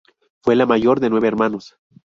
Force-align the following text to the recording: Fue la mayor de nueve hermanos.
Fue 0.41 0.55
la 0.55 0.65
mayor 0.65 0.99
de 0.99 1.11
nueve 1.11 1.27
hermanos. 1.27 1.75